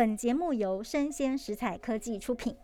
[0.00, 2.56] 本节目由生鲜食材科技出品。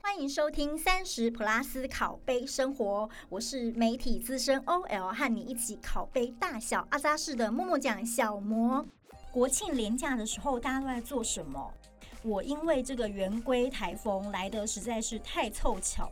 [0.00, 8.86] 欢迎收听三十 Plus 拷贝生活，我是媒体资深 OL，和你一起拷贝大小阿扎士的默默讲小魔。
[9.32, 11.74] 国庆连假的时候，大家都在做什么？
[12.22, 16.08] 我因为这个圆规台风来的实在是太凑巧，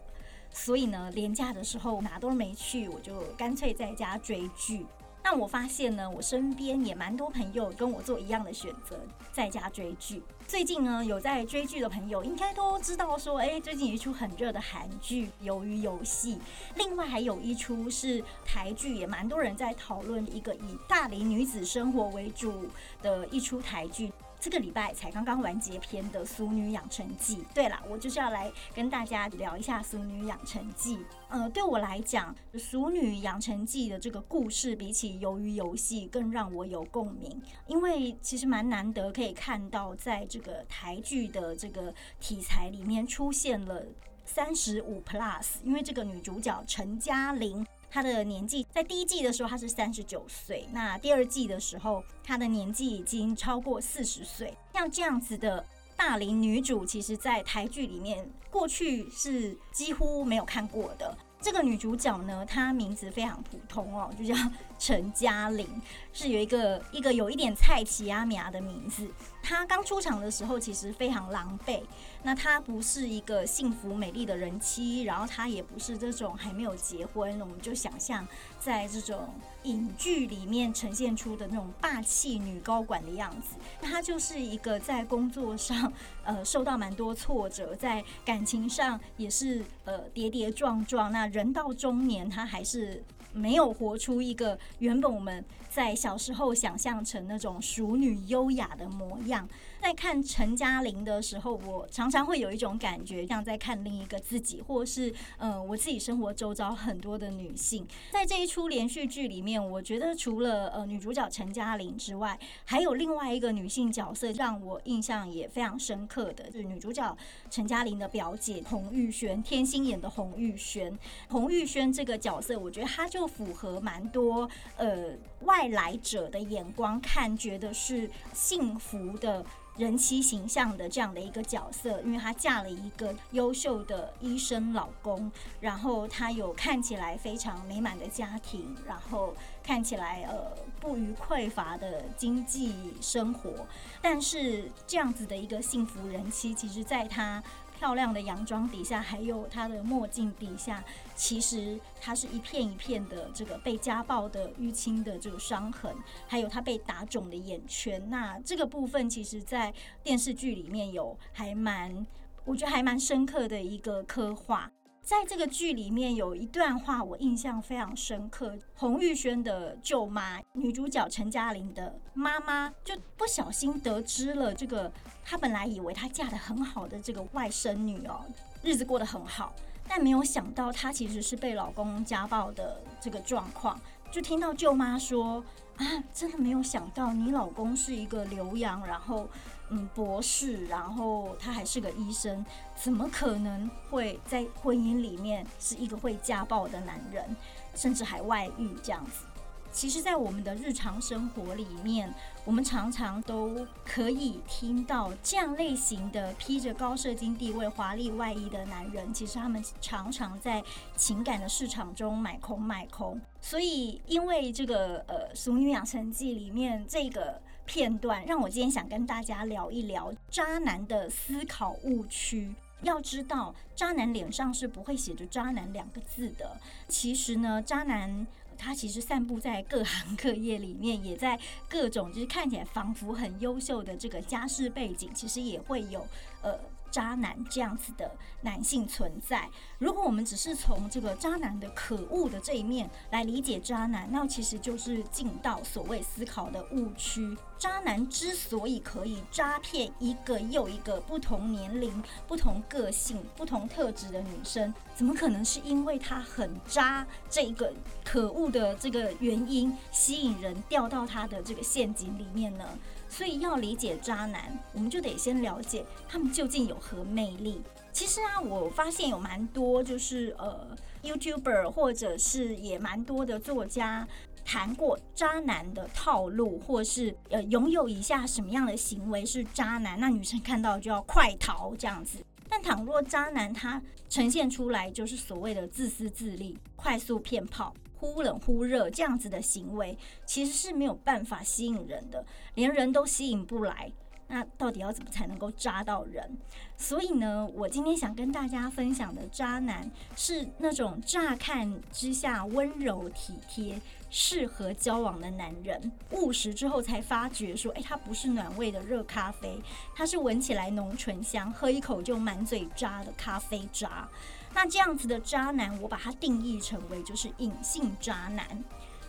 [0.50, 4.84] 所以呢，连假的时候哪都没去，我就干脆在家追剧。
[5.30, 8.96] 但我发现呢，我身边也蛮多朋友跟我做一样的选择，
[9.30, 10.22] 在家追剧。
[10.46, 16.36] 最近呢，有在追剧的朋友应该都知道说，哎，最近有一出很热的韩剧《鱿鱼游戏》，
[16.76, 22.64] 另外还有一出是台剧，也蛮多人在讨论一个以大龄女子生活为主
[23.02, 24.10] 的一出台剧。
[24.40, 27.36] 这个礼拜才刚刚完结篇的《俗女养成记》。
[27.52, 30.96] 对了，我就是要来跟大家聊一下《俗女养成记》。
[31.28, 43.84] 呃，对我来讲，《俗女养成记》的这个故事比起《鱿鱼游戏》更让我有共鸣，因为其实蛮难得可以看到，在这个台剧的这个题材里面出现了
[44.24, 47.66] 三十五 plus，因为这个女主角陈嘉玲。
[47.90, 54.56] 她的年纪在第一季的时候她是三十九岁，那第二季的时候她的年纪已经超过四十岁。
[54.72, 55.64] 像这样子的
[55.96, 61.16] 大龄女主，其实，在台剧里面过去是几乎没有看过的。
[61.40, 64.34] 这个女主角呢，她名字非常普通哦，就叫
[64.78, 65.66] 陈嘉玲，
[66.12, 69.08] 是有一个一个有一点菜奇阿米亚的名字。
[69.42, 71.80] 她刚出场的时候其实非常狼狈。
[72.22, 78.26] 那她不是一个幸福美丽的人妻，然后她也不是这种还没有结婚，我们就想象
[78.58, 79.34] 在这种
[79.64, 83.56] 影剧里面呈现出的那种霸气女高管的样子。
[83.80, 85.92] 那她就是一个在工作上
[86.24, 91.10] 呃受到蛮多挫折，在感情上也是呃跌跌撞撞。
[91.10, 93.02] 那人到中年，她还是
[93.38, 99.48] 没有活出一个原本我们在小时候想象成那种淑女优雅的模样。
[99.88, 107.86] 在看陈嘉玲的时候，我常常会有一种感觉，像在看另一个自己，或是嗯，我自己生活周遭很多的女性。
[108.10, 117.16] 在这一出连续剧里面，我觉得除了呃女主角陈嘉玲之外，还有另外一个女性角色让我印象也非常深刻的，就是女主角
[117.48, 120.98] 陈嘉玲的表姐洪玉轩，天心演的洪玉轩。
[121.30, 129.42] 洪玉轩这个角色，我觉得她就符合蛮多呃外来者的眼光看，觉得是幸福的。
[129.78, 143.66] 人妻形象的这样的一个角色，因为她嫁了一个优秀的医生老公，然后她有看起来非常美满的家庭，然后看起来呃不虞匮乏的经济生活，
[144.02, 147.42] 但是这样子的一个幸福人妻，其实在她。
[147.78, 150.82] 漂亮的洋装底下，还有他的墨镜底下，
[151.14, 155.94] 其实它是一片一片的这个被家暴的淤青的这个伤痕，
[156.26, 158.02] 还有他被打肿的眼圈。
[158.10, 159.72] 那这个部分，其实在
[160.02, 162.04] 电视剧里面有还蛮，
[162.44, 164.68] 我觉得还蛮深刻的一个刻画。
[165.08, 168.54] 在这个剧里面有一段话，我印象非常深刻。
[168.74, 174.92] 洪玉轩的舅妈，女主角陈嘉玲的妈妈，就不小心得知了这个，
[175.24, 178.20] 她本来以为她嫁的很好的这个外甥女哦，
[178.62, 179.54] 日子过得很好，
[179.88, 183.80] 但没有想到她其实是被老公家暴的这个状况。
[184.12, 185.42] 就听到舅妈说
[185.76, 189.26] 啊，真的没有想到你老公是一个留洋，然后。
[189.70, 197.36] 嗯，博士，然后他还是个医生，怎么可能会在婚姻里面是一个会家暴的男人，
[197.74, 199.26] 甚至还外遇这样子？
[199.70, 202.12] 其实，在我们的日常生活里面，
[202.46, 210.64] 我们常常都可以听到这样类型的披着高射精地位、华丽外衣的男人，其实他们常常在
[210.96, 213.20] 情感的市场中买空卖空。
[213.42, 217.42] 所以，因为这个呃《俗女养成记》里面这个。
[217.68, 222.50] 片段让我今天想跟大家聊一聊渣男的思考误区。
[222.80, 226.58] 要知道，渣男脸上是不会写着“渣男”两个字的。
[226.88, 236.06] 其实呢，渣男他其实散布在各行各业里面，也在各种就是看起来仿佛很优秀的这个家世背景，其实也会有
[236.40, 236.58] 呃。
[236.90, 238.10] 渣男这样子的
[238.42, 239.48] 男性存在，
[239.78, 247.36] 如果我们只是从这个渣男的可恶的这一面来理解渣男，那其实就是进到所谓思考的误区。
[247.58, 257.74] 渣男之所以可以诈骗一个又一个不同年龄、不同个性、不同特质的女生，怎么可能是因为他很渣这一个
[258.04, 262.64] 可恶的这个原因吸引人掉到他的这个陷阱里面呢？
[263.08, 267.62] 所以要理解渣男，我们就得先了解他们究竟有何魅力。
[267.92, 274.06] 其实啊，我发现有蛮多就是呃，YouTuber 或者是也蛮多的作家。
[274.44, 282.24] 谈过渣男的套路，或是呃拥有以下什么样的行为是渣男，那女生看到就要快逃这样子。
[282.48, 292.24] 但倘若渣男他呈现出来就是所谓的自私自利、快速骗炮、忽冷忽热这样子的行为，其实是没有办法吸引人的，
[292.54, 293.92] 连人都吸引不来。
[294.30, 296.36] 那到底要怎么才能够扎到人？
[296.76, 303.80] 所以呢，我今天想跟大家分享的渣男是那种乍看之下温柔体贴、
[304.10, 305.90] 适合交往的男人。
[306.10, 309.58] 务实之后才发觉说，诶，他不是暖胃的热咖啡，
[309.96, 314.06] 他是闻起来浓醇香、喝一口就满嘴渣的咖啡渣。
[314.54, 318.46] 那这样子的渣男，我把它定义成为就是隐性渣男。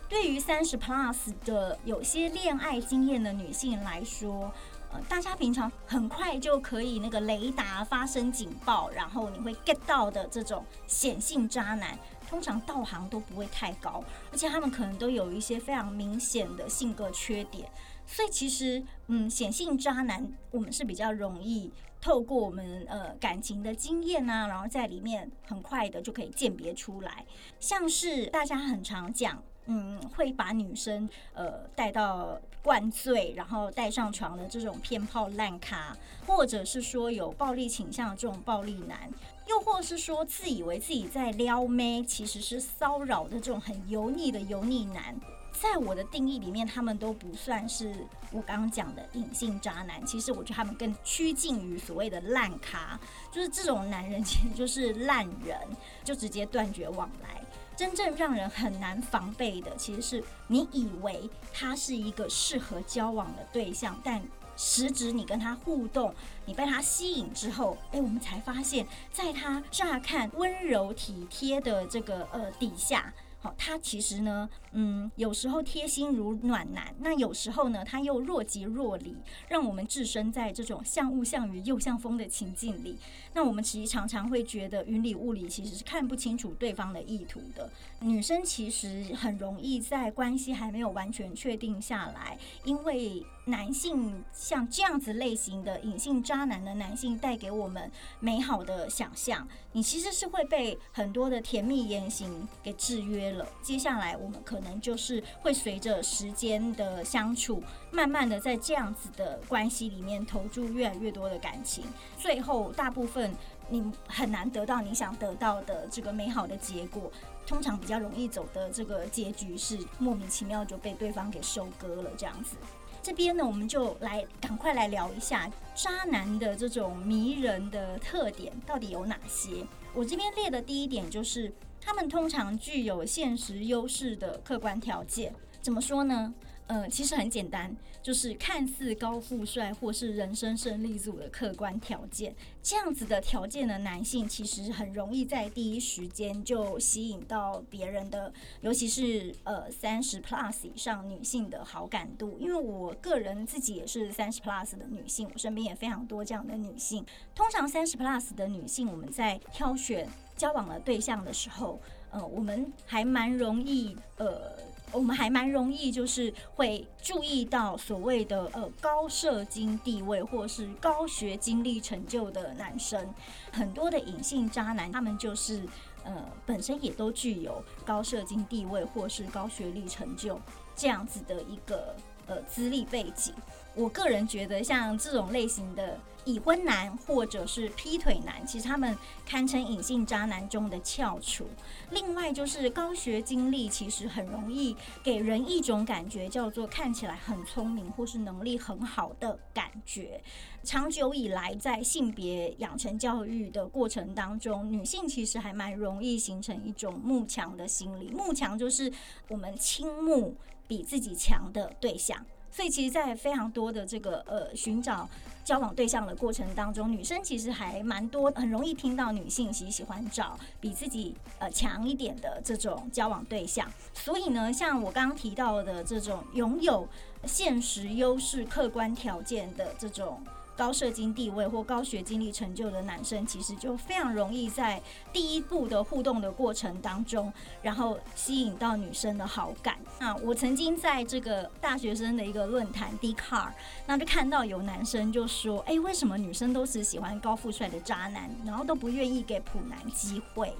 [0.07, 4.51] 对于三十 plus 的有些恋爱经验的女性来说，
[4.91, 11.95] 呃，大家平常很快就可以那个雷达发生警报，然后你会 get 到的这种显性渣男，
[12.27, 17.71] 通常道行都不会太高，而且他们可能都有一些非常明显的性格缺点，
[18.07, 27.25] 所以其实，嗯，显性渣男我们是比较容易透过我们呃感情的经验啊，然后在里面很快的就可以鉴别出来，
[27.59, 29.41] 像是大家很常讲。
[29.71, 39.07] 嗯，会把女生呃带到灌醉，然后带上床的这种骗炮烂咖，或者是说有暴力倾向的这种暴力男，
[39.45, 45.15] 又或是说自以为自己在撩妹，其实是骚扰的这种很油腻的油腻男，
[45.51, 47.93] 在我的定义里面，他们都不算是
[48.31, 50.05] 我刚刚讲的隐性渣男。
[50.05, 52.99] 其实我觉得他们更趋近于所谓的烂咖，
[53.31, 55.57] 就是这种男人其实就是烂人，
[56.03, 57.41] 就直接断绝往来。
[57.75, 64.21] 真正让人很难防备的，其实是你以为他是一个适合交往的对象，但
[64.57, 66.13] 实质你跟他互动，
[66.45, 73.13] 你被他吸引之后，哎，我们才发现，在他乍看温柔体贴的这个呃底下。
[73.41, 79.15] 好，他其实呢，嗯，有时候贴心如暖男，那有时候呢，他又若即若离，
[79.47, 82.97] 让我们置身在这种像雾像雨又像风的情境里。
[83.33, 87.69] 那我们其实常常会觉得云里雾里，其实是看不清楚对方的意图的。
[88.01, 93.25] 女生其实很容易在关系还没有完全确定下来，因为。
[93.45, 103.47] 男性像这样子类型的隐性渣男的男性，带给我们美好的想象，你其实是会被很多的甜蜜言行给制约了。
[103.63, 111.85] 接下来我们可可能就是会随着时间的相处，慢慢的在这样子的关系里面投注越来越多的感情，
[112.17, 113.33] 最后大部分
[113.69, 117.09] 你很难得到你想得到的这个美好的结果。
[117.47, 122.57] 通常比较容易走的这个结局是莫名其妙就被对方给收割了，这样子。
[123.01, 129.65] 这边呢，我们就来赶快来聊一下渣男的这种迷人的特点到底有哪些。
[129.93, 131.51] 我这边列的第一点就是，
[131.89, 135.33] 他们通常具有现实优势的客观条件。
[135.59, 136.31] 怎么说呢？
[136.67, 148.31] 呃，其实很简单，就是看似高富帅或是人生胜利组的客观条件，这样子的条件的男性，其实很容易在第一时间就吸引到别人的，
[148.61, 152.37] 尤其是呃三十 plus 以上女性的好感度。
[152.39, 157.03] 因为我个人自己也是三十 plus 的女性，我身边也非常多这样的女性。
[157.33, 160.07] 通常三十 plus 的女性，我们在挑选
[160.39, 164.57] 交往的对象的时候，呃，我们还蛮容易呃。
[164.91, 173.07] 我们还蛮容易，就是会注意到所谓的呃高社经地位或是高学经历成就的男生，
[173.51, 175.63] 很多的隐性渣男，他们就是
[176.03, 180.41] 呃本身也都具有高社经地位或是高学历成就
[180.75, 183.31] 这样子的一个呃资历背景。
[183.75, 185.99] 我个人觉得，像这种类型的。
[186.29, 188.95] 已婚男或者是劈腿男，其实他们
[189.25, 191.47] 堪称隐性渣男中的翘楚。
[191.89, 200.21] 另外就是高学经历，其实很容易给人一种感觉，叫做看起来很聪明或是能力很好的感觉。
[200.63, 208.11] 长久以来，在性别养成教育的过程当中，女性其实还蛮容易形成一种慕强的心理。
[208.11, 208.91] 慕强就是
[209.29, 210.35] 我们倾慕
[210.67, 212.23] 比自己强的对象。
[212.51, 215.07] 所以，其实，在非常多的这个呃寻找
[215.49, 223.67] 交往对象的过程当中，女生其实还蛮多，很容易听到女性其实喜欢找比自己呃强一点的这种交往对象。
[223.91, 226.87] 所以呢，像我刚刚提到的这种拥有
[227.25, 230.21] 现实优势、客观条件的这种。
[230.59, 234.81] 高社经地位或高学经历成就的男生，其实就非常容易在
[235.13, 239.77] 第一步的互动的过程当中，然后吸引到女生的好感。
[240.01, 250.53] 那我曾经在这个大学生的一个论坛 d c a r 那就看到有男生就说：“哎，为什么女生都是喜欢高富帅的渣男，然后都不愿意给普男机会？”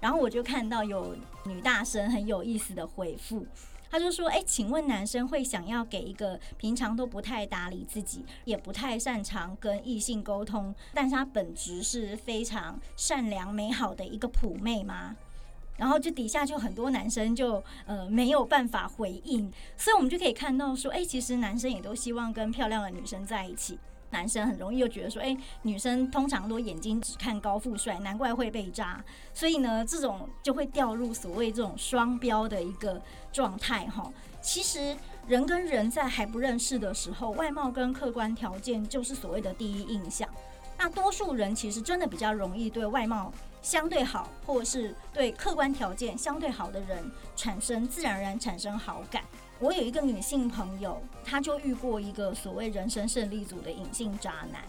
[0.00, 3.46] 然后我就看到有女大生很有意思的回复。
[3.96, 15.16] 他就说：“哎，请问男生会想要给一个平常都不太打理自己，也不太擅长跟异性沟通，但是他本质是非常善良美好的一个普妹吗？”
[15.78, 23.78] 然后就底下就很多男生就呃没有办法回应，所以我们就可以看到说：“哎，其实男生也都希望跟漂亮的女生在一起。”
[24.10, 29.04] 男生很容易又觉得说，哎，女生通常都眼睛只看高富帅，难怪会被渣。
[29.34, 33.00] 所以呢，这种就会掉入所谓这种双标的一个
[33.32, 34.10] 状态哈。
[34.40, 34.96] 其实
[35.26, 40.28] 人跟人在还不认识的时候，外貌跟客观条件就是所谓的第一印象。
[40.78, 43.32] 那多数人其实真的比较容易对外貌
[43.62, 49.24] 相对好，或是对客观条件相对好的人产生自然而然产生好感。
[49.58, 54.62] 我有一个女性朋友，她就遇过一个所谓人生胜利组的隐性渣男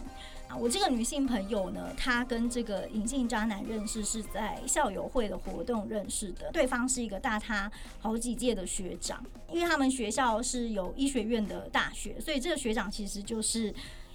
[0.48, 0.56] 啊。
[0.56, 13.74] 我这个女性朋友呢，她跟这个隐性渣男认识是在校友会的活动认识的，对方是一个大她好几届的学长，因为他们学校是有医学院的大学，所以这个学长其实就是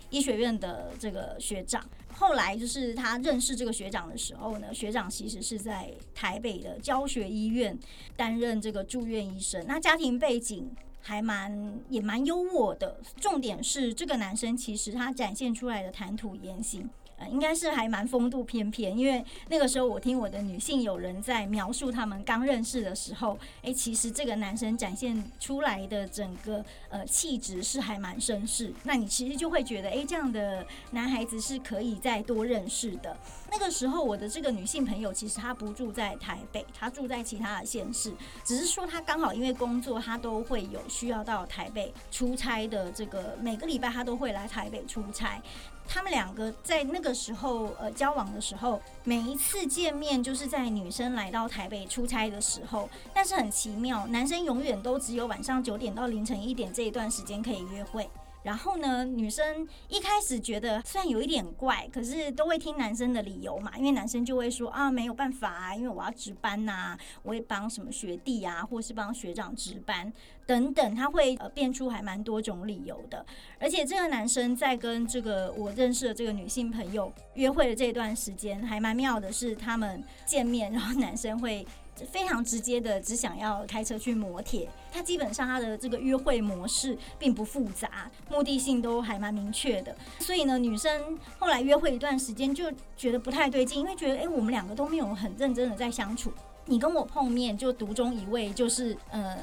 [0.10, 1.84] 医学院的这个学长。
[2.24, 7.77] 后来就是他认识这个学长的时候呢，学长其实是在台北的教学医院
[8.15, 9.62] 担任这个住院医生。
[9.68, 16.89] 那家庭背景还蛮也蛮优渥的，重点是这个男生其实他展现出来的谈吐言行。
[17.32, 33.15] 应该是还蛮风度翩翩，因为那个时候我听我的女性友人在描述他们刚认识的时候，诶，其实这个男生展现出来的整个呃气质是还蛮绅士，那你其实就会觉得，诶，这样的男孩子是可以再多认识的。
[33.51, 38.12] 那个时候我的这个女性朋友其实她不住在台北，她住在其他的县市，
[38.44, 45.42] 只是说她刚好因为工作，她都会有需要到台北出差的这个每个礼拜她都会来台北出差。
[45.88, 52.90] 他们两个在那个时候呃交往的时候，每一次见面就是在女生来到台北出差的时候。
[53.13, 58.10] 但是很奇妙，男生永远都只有晚上九点到凌晨一点这一段时间可以约会。
[58.44, 70.12] 然后呢，女生一开始觉得虽然有一点怪，可是都会听男生的理由嘛，因为男生就会说啊没有办法啊，因为我要值班呐，我会帮什么学弟啊，或是帮学长值班
[70.46, 73.26] 等等，他会呃变出还蛮多种理由的。
[73.60, 81.66] 而且这个男生在跟这个我认识的这个女性朋友约会的这段时间，还蛮妙的是，他们见面，然后男生会。
[82.12, 84.70] 非常直接的，只想要开车去磨铁。
[84.92, 89.96] 他基本上他的这个约会模式并不复杂，目的性都还蛮明确的。
[90.20, 96.32] 所以呢，女生后来约会一段时间就觉得不太对劲，因为觉得哎，我们两个都没有很认真的在相处。
[96.66, 99.38] 你跟我碰面就独中一位，就是嗯，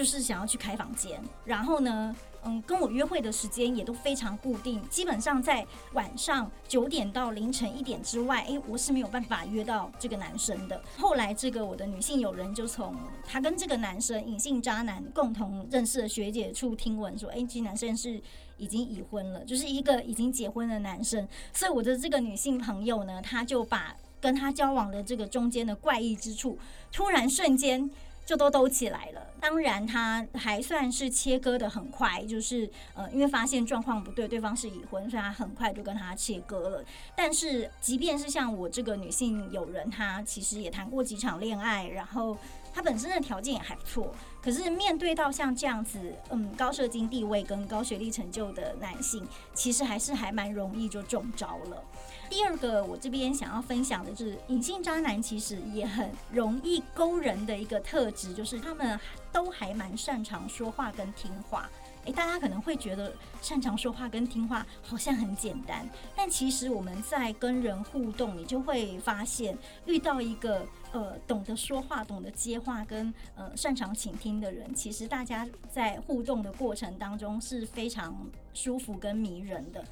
[0.00, 2.16] 就是想要去开房间，然后呢。
[2.42, 10.82] 嗯，跟我约会的时间也都非常固定，基本上在晚上九点到凌晨一点之外，诶，我是没有办法约到这个男生的。
[10.96, 18.18] 后来，这个我的女性友人就从他跟这个男生隐性渣男共同认识的学姐处听闻说，诶，这男生是
[18.56, 21.28] 已经已婚了，就是一个已经结婚的男生。
[21.52, 26.58] 所以我的这个女性朋友呢，她就把跟他交往的这个中间的怪异之处，
[26.90, 27.90] 突然瞬间。
[28.30, 29.26] 就都兜起来了。
[29.40, 36.84] 当然，他还算是切割的很快，就是呃，因为发现状况不对，对方是已婚，所以他很快就跟他切割了。
[37.16, 42.38] 但是，即便是像我这个女性友人，她其实也谈过几场恋爱，然后
[42.72, 44.14] 她本身的条件也还不错。
[44.40, 51.82] 可是，面对到像这样子，嗯，高社经地位跟高学历成就的男性，其实还是还蛮容易就中招了。
[52.30, 58.98] 第二个，我这边想要分享的是，隐性渣男其实也很容易勾人的一个特质，就是他们
[59.32, 61.68] 都还蛮擅长说话跟听话。
[62.04, 78.16] 诶，大家可能会觉得擅长说话跟听话好像很简单，但其实我们在跟人互动，你就会发现，遇到一个呃懂得说话、懂得接话跟呃擅长倾听的人，其实大家在互动的过程当中是非常
[78.54, 79.84] 舒服跟迷人的。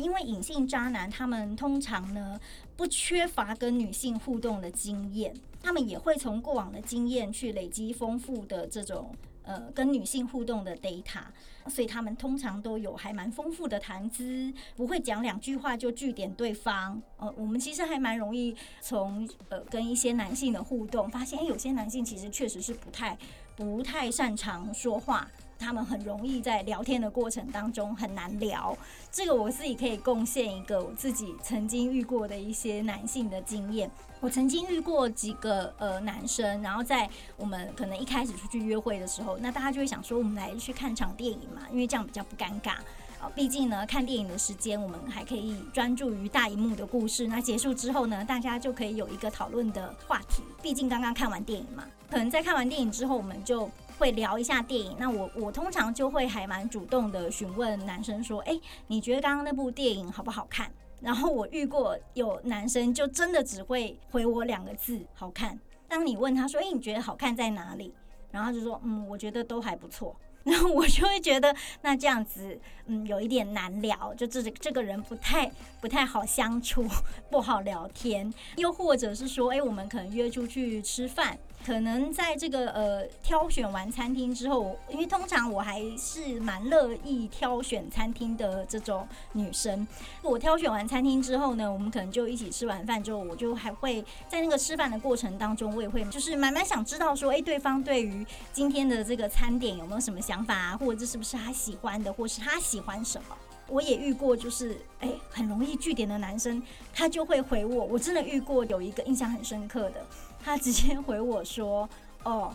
[0.00, 2.40] 因为隐性渣男，他们通常呢
[2.76, 11.22] 不缺乏跟女性互动的经验，他们也会从过往的经验去累积丰富的这种呃跟女性互动的 data，
[11.68, 17.00] 所以他们通常都有还蛮丰富的谈资，不会讲两句话就据点对方。
[17.18, 23.16] 呃，我们其实还蛮容易从呃跟一些男性的互动发现，哎，有些男性其实确实是不太
[23.56, 25.28] 不太擅长说话。
[25.60, 28.76] 他们很容易在聊天的过程当中很难聊，
[29.12, 33.88] 这个我自己可以贡献一个我自己曾经遇过的一些男性的经验。
[34.20, 42.72] 我曾经遇过几个呃男生，然后在我们可能一开始出去约会的时候，那大家就会想说，我们来去看场电影嘛，因为这样比较不尴尬
[43.18, 43.30] 啊。
[43.34, 50.42] 毕竟呢，看电影的时间我们还可以专注于大荧幕的故事，那结束之后呢，大家就可以有一个讨论的话题。
[50.62, 53.70] 毕竟刚刚看完电影嘛，可能在看完电影之后，我们就。
[54.00, 54.96] 会聊一下电影。
[54.98, 65.58] 那我我通常就会还蛮主动的询问男生说：“哎，你觉得刚刚那部电影好不好看？”然后我遇过有男生就真的只会回我两个字“好看”。
[65.86, 67.92] 当你问他说：“哎，你觉得好看在哪里？”
[68.32, 75.52] 然后他就说：“嗯，我觉得都还不错。” 然后我就会觉得，那这样子，嗯，有一点难聊，就这这个人不太
[75.82, 76.86] 不太好相处，
[77.30, 78.32] 不好聊天。
[78.56, 81.38] 又或者是说，哎，我们可能约出去吃饭。
[81.64, 89.86] 可能在这个呃挑选完餐厅之后，因为通常我还是蛮乐意挑选餐厅的这种女生。
[90.22, 103.36] 我挑选完餐厅之后呢，我们可能就一起吃完饭之后，我就还会在那个吃饭的过程当中，我也会就是慢慢想知道说，哎，对方对于今天的这个餐点有没有什么想法啊，或者这是不是他喜欢的，或是他喜欢什么？
[103.70, 106.62] 我也遇过，就是哎，很容易据点的男生，
[106.92, 107.84] 他就会回我。
[107.84, 110.04] 我真的遇过有一个印象很深刻的，
[110.42, 111.88] 他直接回我说
[112.24, 112.54] ：“哦，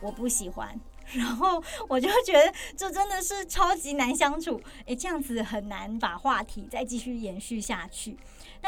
[0.00, 0.78] 我不喜欢。”
[1.12, 8.16] 然后我就觉得这真的是超级难相处，诶，这样子很难把话题再继续延续下去。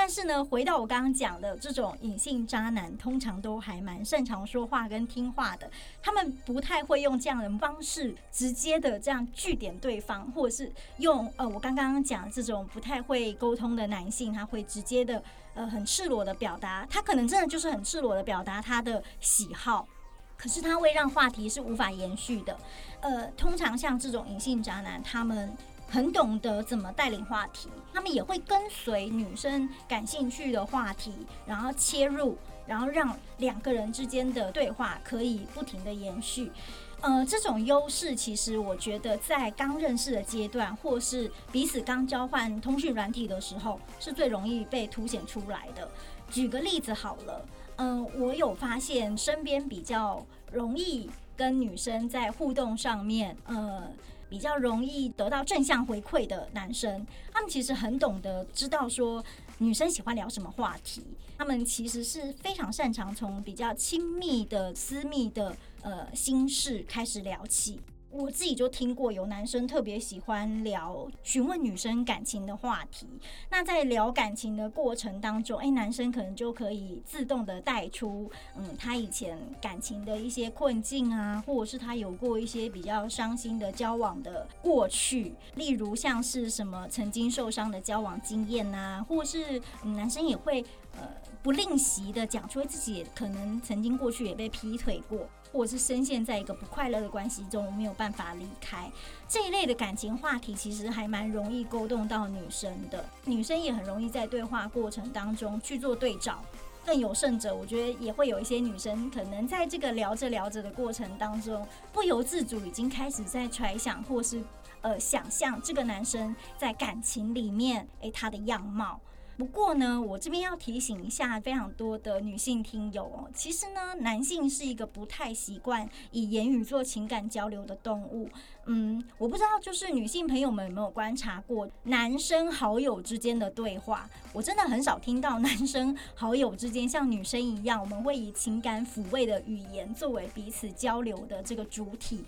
[0.01, 5.69] 但是呢，回到我刚刚讲的这种隐性渣男，通常都还蛮擅长说话跟听话的。
[6.01, 15.21] 他们不太会用这样的方式直接的这样据点对方，或者是用呃我刚刚讲这种不太会沟通的男性，他会直接的
[15.55, 19.89] 呃很赤裸的表达，他可能真的就是很赤裸的表达他的喜好。
[20.37, 22.57] 可是他会让话题是无法延续的，
[23.01, 25.53] 呃，通常像这种隐性渣男，他们
[25.89, 31.13] 很懂得怎么带领话题，他们也会跟随女生感兴趣的话题，
[31.47, 36.53] 然后切入，然后让两个人之间的对话可以不停的延续。
[37.01, 45.89] 呃，这种优势其实我觉得在刚认识的阶段，或是彼此刚交换通讯软体的时候，是最容易被凸显出来的。
[46.31, 47.47] 举个例子好了。
[47.81, 53.85] 嗯，我有发现身边比较容易跟女生在互动上面，呃，
[54.29, 59.25] 比较容易得到正向回馈的男生，他们其实很懂得知道说
[59.59, 61.03] 女生喜欢聊什么话题，
[61.37, 67.81] 他们其实是非常擅长从比较亲密的、私密的呃心事开始聊起。
[68.19, 73.07] 我自己就听过有男生特别喜欢聊询问女生感情的话题，
[73.49, 90.61] 那在聊感情的过程当中，哎，男生可能就可以自动的带出，嗯，他以前感情的一些困境啊，或者是他有过一些比较伤心的交往的过去，例如像是什么曾经受伤的交往经验啊，或是男生也会
[90.97, 91.09] 呃
[91.41, 95.29] 不吝惜的讲出自己可能曾经过去也被劈腿过。
[95.53, 98.91] 或者是深陷在一个不快乐的关系中，没有办法离开
[99.29, 103.05] 这一类的感情话题，其实还蛮容易勾动到女生的。
[103.25, 106.43] 女生也很容易在对话过程当中去做对照。
[106.87, 114.43] 更有甚者，我觉得也会有一些女生可能在这个聊着聊着的过程当中，不由自主已经开始在揣想或是
[114.81, 118.99] 呃想象这个男生在感情里面诶他的样貌。
[119.39, 128.29] 不过呢，我这边要提醒一下非常多的女性听友哦，其实呢，男性是一个不太习惯以言语做情感交流的动物。
[128.67, 134.11] 嗯，我不知道就是女性朋友们有没有观察过男生好友之间的对话？
[134.33, 142.25] 我真的很少听到男生好友之间像女生一样，我们会以情感抚慰的语言作为彼此交流的这个主体。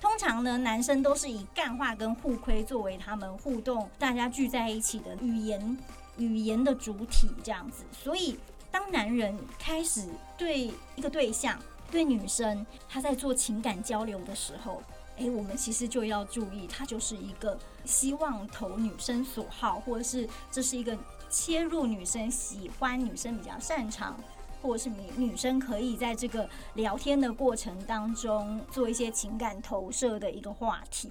[0.00, 5.76] 通常呢，男生都是以干话跟互亏作为他们互动，大家聚在一起的语言。
[6.22, 8.38] 语言的主体这样子，所以
[8.70, 10.08] 当男人开始
[10.38, 11.58] 对一个对象、
[11.90, 14.80] 对女生，他在做情感交流的时候，
[15.16, 20.96] 诶，我们其实就要注意，他就是一个希望投女生所好，或者是这是一个
[21.28, 24.18] 切入女生喜欢、女生比较擅长，
[24.62, 31.10] 或者是女女生可以在这个聊天的过程当中做一些情感投射的一个话题。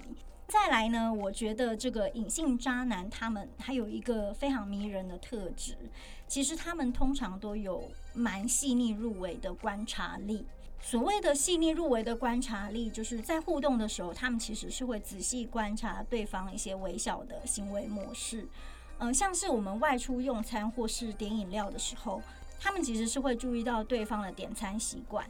[0.51, 5.77] 再来呢，我觉得这个隐性渣男他们还有一个非常迷人的特质，
[6.27, 10.45] 其实他们通常都有蛮细腻入微的观察力。
[10.81, 18.45] 所谓的细腻入微的观察力，就是在互动的时候，他们其实是会仔细观察对方一些微小的行为模式。
[18.97, 22.21] 嗯，像是我们外出用餐或是点饮料的时候，
[22.59, 25.25] 他们其实是会注意到对方的点餐习惯。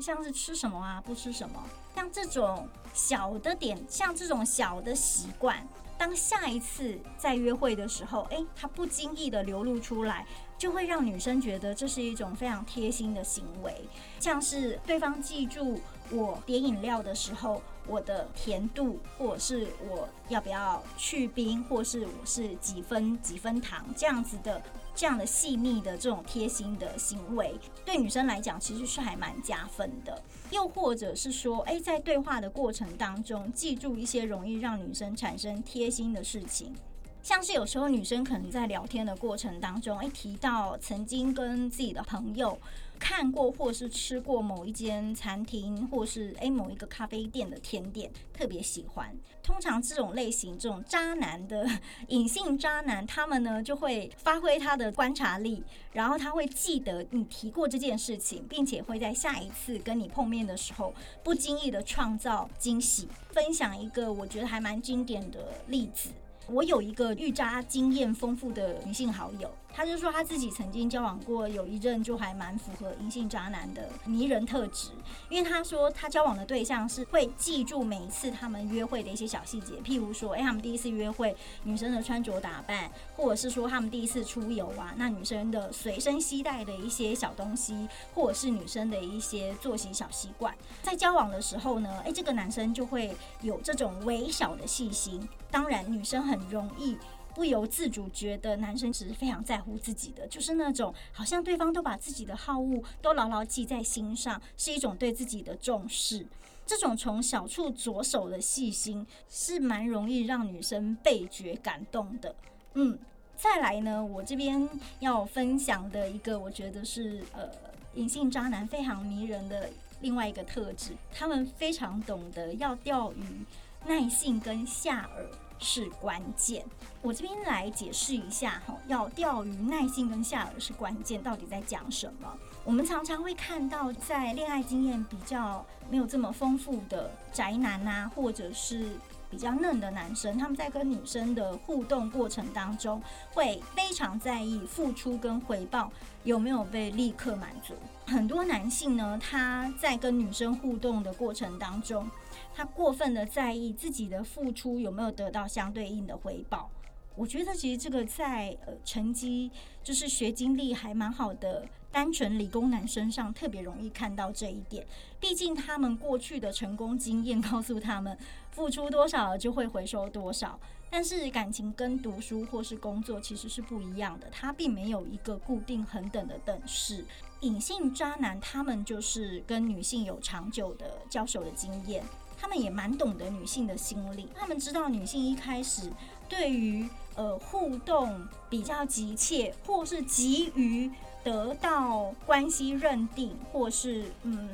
[0.00, 1.62] 像是吃什么啊，不吃什么，
[1.94, 13.88] 像这种小的点，像这种小的习惯，当下一次在约会的时候，诶，他不经意的流露出来，就会让女生觉得这是一种非常贴心的行为。
[14.20, 24.60] 像是对方记住我点饮料的时候，我的甜度，或者是我要不要去冰，或是我是几分几分糖这样子的。
[24.98, 30.20] 这样的细腻的这种贴心的行为，对女生来讲其实是还蛮加分的。
[30.50, 36.74] 又或者是说，哎，在对话的过程当中，记住一些容易让女生产生贴心的事情。
[37.22, 42.58] 像是有时候女生可能在聊天的过程当中，哎，提到曾经跟自己的朋友
[42.98, 49.14] 看过或是吃过某一间餐厅，或是诶某一个咖啡店的甜点，特别喜欢。
[49.42, 51.68] 通常这种类型，这种渣男的
[52.08, 63.08] 隐性渣男，他们呢就会发挥他的观察力，然后他会记得你提过这件事情，并且会在下一次跟你碰面的时候，不经意的创造惊喜。
[63.32, 66.10] 分享一个我觉得还蛮经典的例子。
[66.50, 69.50] 我有一个预渣经验丰富的女性好友。
[69.74, 74.90] 他就说他自己曾经交往过有一任，就还蛮符合阴性渣男的迷人特质。
[75.28, 90.52] 因为他说他交往的对象是会记住每一次他们约会的一些小细节，譬如说，哎，他们第一次约会女生的穿着打扮，或者是说他们第一次出游啊，那女生的随身携带的一些小东西，或者是女生的一些作息小习惯。
[90.82, 95.28] 在交往的时候呢，哎，这个男生就会有这种微小的细心。
[95.50, 96.96] 当然，女生很容易。
[97.38, 106.26] 不由自主觉得男生只是非常在乎自己的，就是那种好像对方都把自己的好恶都牢牢记在心上，是一种对自己的重视。
[106.66, 112.34] 这种从小处着手的细心，是蛮容易让女生倍觉感动的。
[112.74, 112.98] 嗯，
[113.36, 117.48] 再来呢，我这边要分享的一个，我觉得是呃
[117.94, 119.70] 隐性渣男非常迷人的
[120.00, 123.44] 另外一个特质，他们非常懂得要钓鱼，
[123.86, 125.47] 耐性跟下饵。
[125.58, 126.64] 是关键。
[127.00, 132.32] 我这边来解释一下哈，要钓鱼耐心跟下饵是关键，到底在讲什么？
[132.64, 138.90] 我们常常会看到，在恋爱经验比较没有这么丰富的宅男呐，或者是
[139.30, 143.00] 比较嫩的男生，他们在跟女生的互动过程当中，
[143.32, 145.90] 会非常在意付出跟回报
[146.24, 147.74] 有没有被立刻满足。
[148.06, 152.10] 很多男性呢，他在跟女生互动的过程当中，
[152.58, 156.68] 他过分的在意自己的付出有没有得到相对应的回报。
[157.14, 159.48] 我觉得其实这个在呃成绩
[159.80, 164.84] 就是学经历还蛮好的单纯理工男身上特别容易看到这一点。
[165.20, 168.18] 毕竟他们过去的成功经验告诉他们，
[168.50, 170.58] 付出多少就会回收多少。
[170.90, 177.04] 但是感情跟读书或是工作其实是不一样的，它并没有一个固定恒等的等式。
[177.42, 182.02] 隐性渣男他们就是跟女性有长久的交手的经验，
[182.40, 185.90] 他们也蛮懂得女性的心理，他们知道女性一开始
[186.28, 190.90] 对于呃，互动比较急切，或是急于
[191.24, 194.48] 得到关系认定，或是嗯，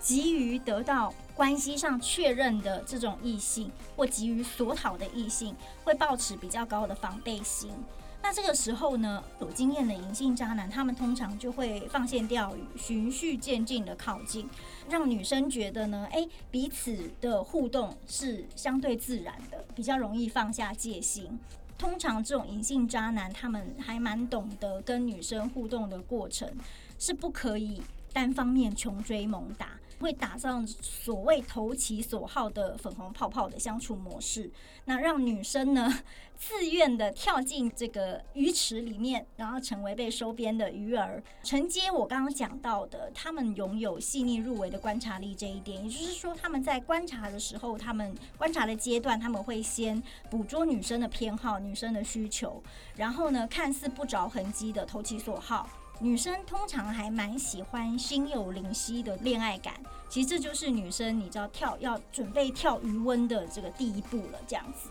[0.00, 7.70] 急于得到关系上确认的这种异性，或急于索讨的异性，会保持比较高的防备心。
[8.28, 14.50] 那这个时候呢，有经验的隐性渣男，他们通常就会放线钓鱼，循序渐进的靠近，
[14.90, 21.38] 让女生觉得呢，诶，彼此的互动是相对自然的，比较容易放下戒心。
[21.78, 26.52] 通常这种隐性渣男，他们还蛮懂得跟女生互动的过程，
[26.98, 27.80] 是不可以
[28.12, 29.78] 单方面穷追猛打。
[30.00, 34.50] 会打造所谓投其所好的粉红泡泡的相处模式，
[34.84, 36.00] 那让女生呢
[36.36, 52.62] 自愿的跳进这个鱼池里面，然后成为被收编的鱼儿，承接我刚刚讲到的，他们拥有细腻入微的观察力这一点，也就是说他们在观察的时候，他们观察的阶段，他们会先捕捉女生的偏好、女生的需求，
[52.96, 55.68] 然后呢看似不着痕迹的投其所好。
[55.98, 59.74] 女生通常还蛮喜欢心有灵犀的恋爱感，
[60.10, 64.38] 其实这就是女生你知道跳要准备跳余温的这个第一步了。
[64.46, 64.90] 这样子，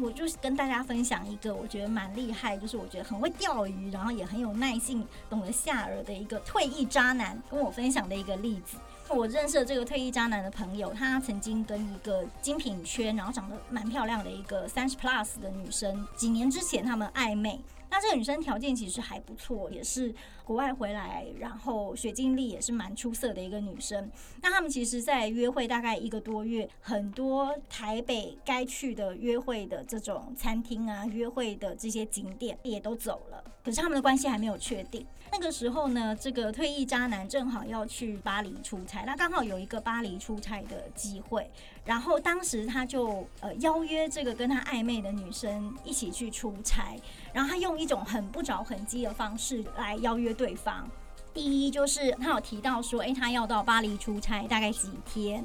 [0.00, 8.76] 我就是跟大家分享一个我觉得蛮厉害，就是我觉得很会钓鱼，然后也很有耐性，懂得下饵的一个退役渣男，跟我分享的一个例子。
[9.08, 17.60] 我认识的这个退役渣男的朋友，他曾经跟一个精品圈，然后长得蛮漂亮的一个三十 plus 的女生，几年之前他们暧昧。
[17.90, 24.10] 那这个女生条件其实还不错，也是国外回来，然后学经历也是蛮出色的一个女生。
[24.42, 33.42] 那他们其实，在约会大概一个多月，很多台北该去的约会的这种餐厅啊，约会的这些景点也都走了。
[33.64, 35.04] 可是他们的关系还没有确定。
[35.32, 41.50] 那个时候呢，这个退役渣男正好要去巴黎出差，那刚好有一个巴黎出差的机会。
[41.84, 46.96] 然后当时他就呃邀约这个跟他暧昧的女生一起去出差，
[47.36, 50.88] 然后他用一种很不着痕迹的方式来邀约对方。
[51.34, 55.44] 第一就是他有提到说，诶，他要到巴黎出差，大概几天，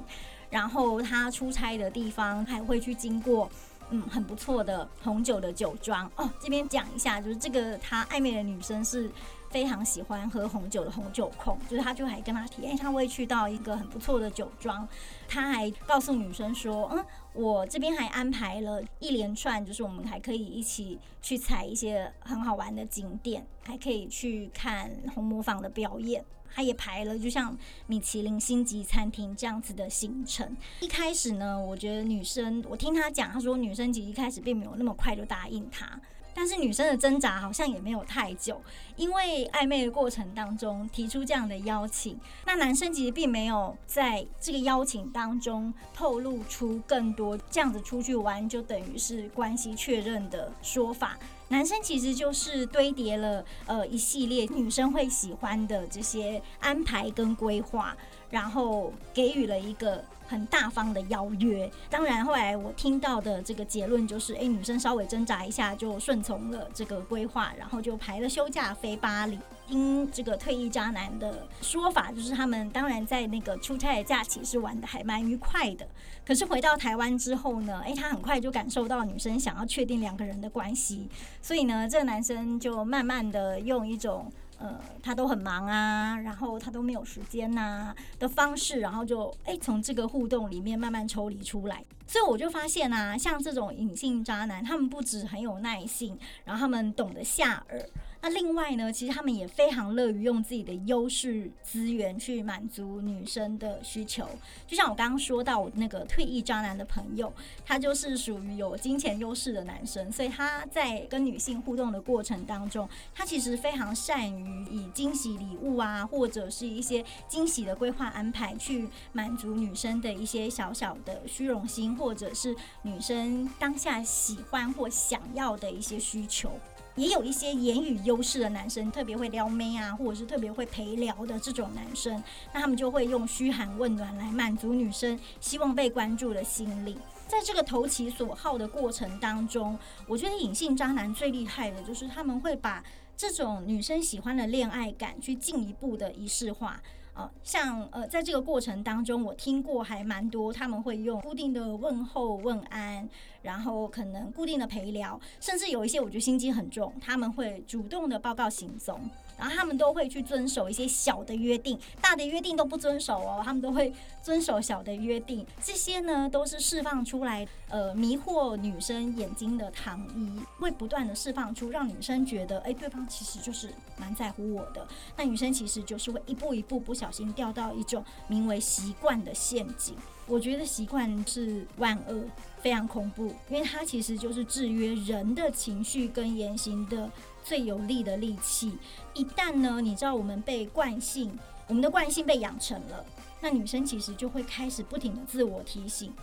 [0.49, 3.51] 然后他出差的地方还会去经过。
[3.93, 6.29] 嗯，很不错的红酒的酒庄哦。
[6.39, 9.11] 这边讲一下，就是这个他暧昧的女生是
[9.49, 14.87] 非常喜欢喝红酒的红酒控，就是他就还跟他提，哎，他会去到一个很不错的酒庄，
[15.27, 26.23] 他还告诉女生说，嗯，我这边还安排了一连串，就是我们还可以一起去踩一些很好玩的景点，还可以去看红磨坊的表演。
[26.53, 30.53] 他也排了，就像米其林星级餐厅这样子的行程。
[30.81, 35.97] 一开始呢，我觉得女生，我听他讲，他说女生其实一开始并没有那么快就答应他，
[36.33, 38.61] 但是女生的挣扎好像也没有太久，
[38.95, 51.17] 因为暧昧的过程当中提出这样的邀请，那男生其实并没有在这个邀请当中透露出更多这样子出去玩就等于是关系确认的说法。
[51.51, 57.95] 男生其实就是堆叠了呃一系列女生会喜欢的这些安排跟规划，
[58.29, 60.03] 然后给予了一个。
[60.27, 69.37] 很大方的邀约，当然后来我听到的这个结论就是，哎，女生稍微挣扎一下就顺从了这个规划，然后就排了休假飞巴黎。
[69.71, 75.87] 听这个退役渣男的说法，就是他们当然在那个出差的假期是玩的还蛮愉快的，
[76.25, 81.09] 可是回到台湾之后呢，哎，他很快就感受到女生想要确定两个人的关系，
[81.41, 84.29] 所以呢，这个男生就慢慢的用一种。
[84.63, 91.83] 呃，他都很忙啊，然后他都没有时间呐的方式，然后就哎从这个互动里面慢慢抽离出来。
[92.05, 97.83] 所以我就发现啊，像这种隐性渣男，他们不止很有耐性，然后他们懂得下饵。
[98.23, 104.29] 那另外呢，其实他们也非常乐于用自己的优势资源去满足女生的需求。
[104.67, 107.33] 就像我刚刚说到，我那个退役渣男的朋友，
[107.65, 126.51] 他就是属于有金钱优势的男生，所以他在跟女性互动的过程当中，他其实非常善于以惊喜礼物啊，或者是一些惊喜的规划安排，去满足女生的一些小小的虚荣心，或者是女生当下喜欢或想要的一些需求。
[126.95, 132.21] 也有一些言语优势的男生，特别会撩妹啊，或者是特别会陪聊的这种男生，
[132.53, 136.97] 那他们就会用嘘寒问暖来满足女生希望被关注的心理。
[137.27, 142.83] 在这个投其所好的过程当中，我觉得隐性渣男最厉害的就是他们会把
[143.15, 146.81] 这种女生喜欢的恋爱感去进一步的仪式化。
[147.13, 153.07] 啊，像呃，在这个过程当中，我听过还蛮多，他们会用固定的问候问安，
[153.41, 158.99] 然后可能固定的陪聊，甚至有一些我觉得心机很重，他们会主动的报告行踪。
[159.41, 163.41] 然后他们都会去遵守一些小的约定，大的约定都不遵守哦。
[163.43, 174.87] 他们都会遵守小的约定，这些呢都是释放出来，呃，迷惑女生眼睛的糖衣，会不断的释放出，让女生觉得，哎，对方其实就是蛮在乎我的。
[175.17, 179.95] 那女生其实就是会一步一步不小心掉到一种名为习惯的陷阱。
[180.27, 182.23] 我觉得习惯是万恶，
[182.61, 187.09] 非常恐怖，因为它其实就是制约人的情绪跟言行的。
[187.51, 188.77] 最有力的利器，
[189.13, 191.37] 一旦呢，你知道我们被惯性，
[191.67, 193.05] 我们的惯性被养成了，
[193.41, 196.13] 那女生其实就会开始不停的自我提醒，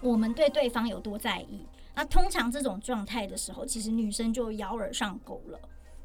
[0.00, 1.60] 我们对对方有多在意。
[1.94, 5.60] 那通常这种状态的时候，其实女生就咬耳上钩了。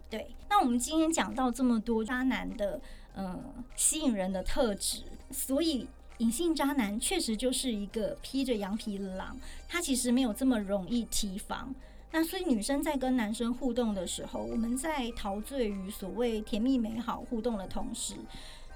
[0.09, 2.81] 对，那我们今天讲到这么多渣男的，
[3.15, 3.41] 嗯，
[3.77, 11.73] 吸引人的特质，所以隐性渣男确实就是一个披着羊皮的狼，他其实没有这么容易提防。
[12.15, 18.13] 那所以女生在跟男生互动的时候，我们在陶醉于所谓甜蜜美好互动的同时，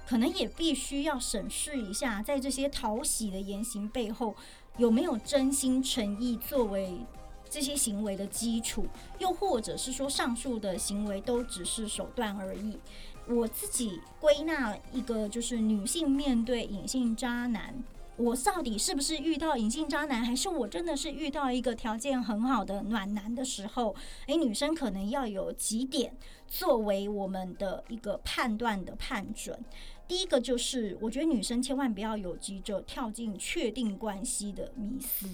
[0.08, 4.34] 可能也必须要审视一下，在这些讨喜的言行背后，
[4.76, 6.98] 有没有真心诚意作为
[7.48, 8.88] 这些行为的基础，
[9.20, 12.76] 又或者是说上述的行为都只是手段而已。
[13.28, 17.72] 我自己归纳一个，就是女性面对隐性渣男。
[18.18, 23.94] 我到底是不是遇到隐性渣男，还是我真的是遇到一个条件很好的暖男的时候？
[24.26, 26.12] 诶，女生可能要有几点
[26.48, 29.56] 作为我们的一个判断的判准。
[30.08, 35.28] 第一个就是，我觉得女生千万不要有急着跳进确定关系的迷思，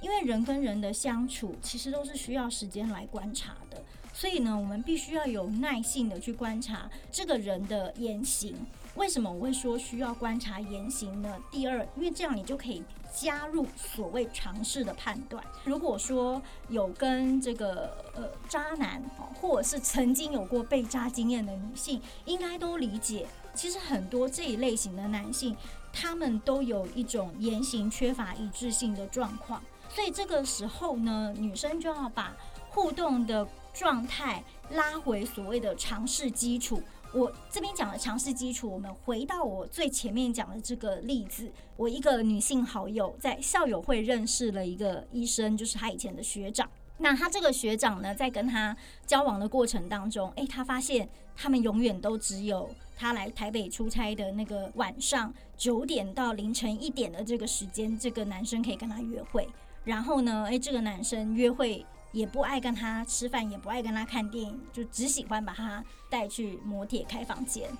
[0.00, 3.82] 因为人跟人的相处其实都是需要时间来观察的。
[4.12, 8.54] 所以呢，我们必须要有耐性的去观察这个人的言行。
[8.98, 11.36] 为什么我会说需要观察言行呢？
[11.52, 12.82] 第二，因为这样你就可以
[13.14, 15.42] 加入所谓尝试的判断。
[15.64, 19.00] 如果说有跟这个呃渣男，
[19.40, 25.56] 或者是曾经有过被渣经验的女性，应该都理解，其实很多这一类型的男性，
[25.92, 29.62] 他们都有一种言行缺乏一致性的状况。
[29.88, 32.36] 所以这个时候呢，女生就要把
[32.68, 36.82] 互动的状态拉回所谓的尝试基础。
[37.12, 46.68] 我这边讲的强势基础，我们回到我最前面讲的这个例子，我一个女性好友在校友会认识了一个医生，就是他以前的学长。
[46.98, 59.48] 那他这个学长呢，在跟他交往的过程当中，诶，他发现他们永远都只有他来台北出差的那个晚上九点到凌晨一点的这个时间，这个男生可以跟他约会。
[59.84, 67.70] 然后呢，诶，这个男生约会也不爱跟他吃饭，也不爱跟他看电影，就只喜欢把他带去摩铁开房间。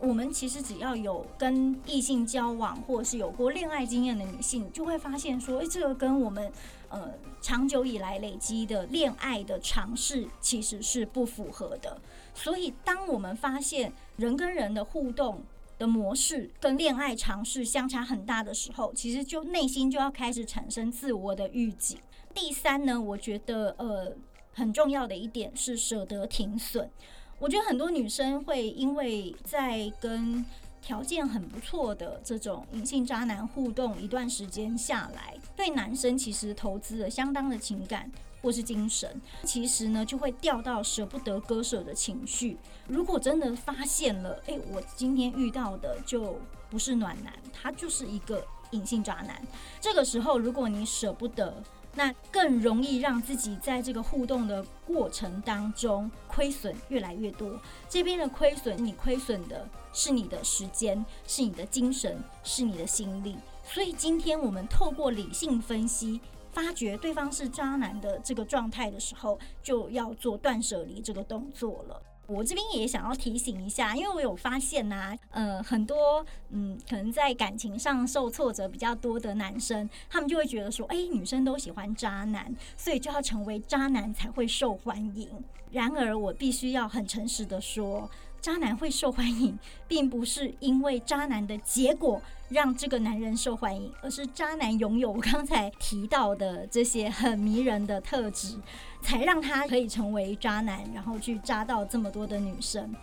[0.00, 6.52] 我们其实只要有跟异性交往，或是有过恋爱经验的女性，就会发现说，诶，这个跟我们。
[6.90, 12.00] 呃，长久以来累积的恋爱的尝试其实是不符合的，
[12.32, 15.42] 所以当我们发现人跟人的互动
[15.76, 21.98] 的模式跟恋爱尝试相差很大的时候，其实就内心就要开始产生自我的预警。
[22.34, 24.12] 第三呢，我觉得呃
[24.54, 26.90] 很重要的一点是舍得停损。
[27.38, 30.44] 我觉得很多女生会因为在跟
[30.80, 38.10] 条件很不错的这种隐性渣男互动一段时间下来，对男生其实投资了相当的情感
[38.42, 42.56] 或是精神，其实呢就会掉到舍不得割舍的情绪。
[42.88, 49.40] 如果真的发现了，诶，我今天遇到的就不是暖男，他就是一个隐性渣男。
[49.80, 51.62] 这个时候，如果你舍不得。
[51.94, 57.60] 那更容易让自己在这个互动的过程当中亏损越来越多。
[57.88, 63.36] 这边的亏损，你亏损的是你的时间，是你的精神，是你的心力。
[63.64, 66.20] 所以今天我们透过理性分析，
[66.52, 72.00] 发觉对方是渣男的这个状态的时候，就要做断舍离这个动作了。
[72.28, 85.26] 我这边也想要提醒一下，因为我有发现呐，呃，很多嗯，可能在感情上受挫折比较多的男生，他们就会觉得说，哎，女生都喜欢渣男，所以就要成为渣男才会受欢迎。
[85.70, 88.10] 然而，我必须要很诚实的说。
[88.40, 98.56] 渣男会受欢迎， 并不是因为渣男的结果让这个男人受欢迎，而是渣男拥有我刚才提到的这些很迷人的特质，
[99.02, 102.94] 才让他可以成为渣男，然后去渣到这么多的女生。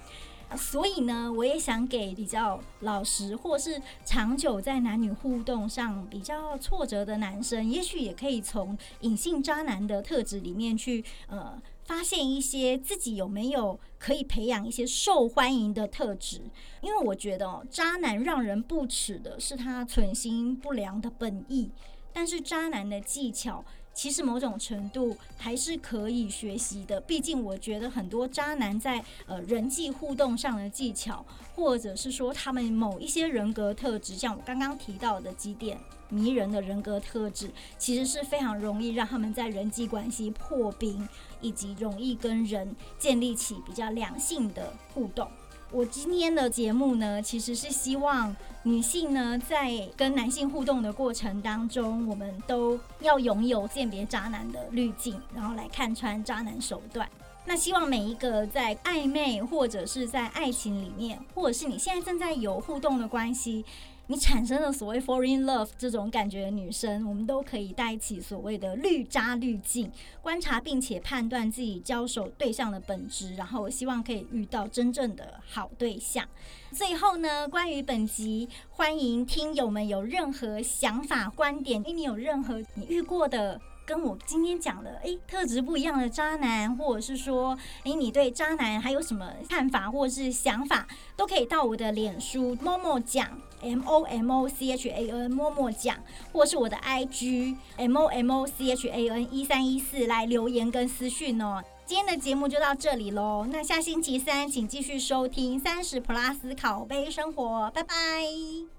[0.56, 11.62] 所以呢，我也想给比较老实或是长久在男女互动上比较挫折的男生，也许也可以从隐性渣男的特质里面去呃。
[11.86, 16.42] 发现一些自己有没有可以培养一些受欢迎的特质，
[16.82, 21.70] 因为我觉得哦，渣男让人不齿的是他存心不良的本意，
[22.12, 23.64] 但是渣男的技巧。
[23.94, 41.08] 其实某种程度还是可以学习的，毕竟我觉得很多渣男在呃人际互动上的技巧，或者是说他们某一些人格特质，像我刚刚提到的几点迷人的人格特质，其实是非常容易让他们在人际关系破冰，
[41.46, 45.30] 以及容易跟人建立起比较良性的互动。
[45.72, 57.08] 我今天的节目呢，其实是希望女性呢，在跟男性互动的过程当中，我们都要拥有鉴别渣男的滤镜，然后来看穿渣男手段。
[57.46, 63.64] 那希望每一个在暧昧或者是在爱情里面，或者是你现在正在有互动的关系。
[64.08, 69.92] 你产生了所谓 foreign love 这种感觉的女生，我们都可以带起所谓的绿渣滤镜，
[70.22, 76.24] 观察并且判断自己交手对象的本质，然后希望可以遇到真正的好对象。
[76.72, 83.60] 最后呢，关于本集，欢迎听友们有任何想法、观点，因为你有任何你遇过的。
[83.86, 93.28] 跟我今天讲的，诶特质不一样的渣男，或者是说，诶你对渣男还有什么看法或者是想法，都可以到我的脸书默默讲
[93.62, 95.98] M O M O C H A N 默默讲，
[96.32, 101.64] 或是我的 I G M O M O C H A N 一三一四来留言跟私讯哦。
[101.86, 108.75] 今天的节目就到这里喽，那下星期三请继续收听三十 Plus 考杯生活，拜拜。